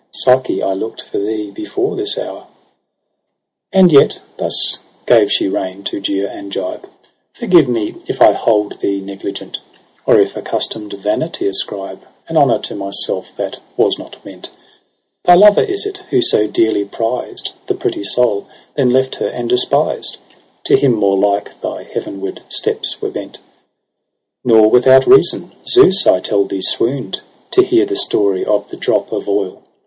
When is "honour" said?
12.35-12.57